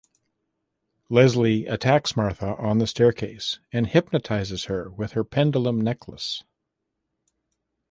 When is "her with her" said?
4.63-5.23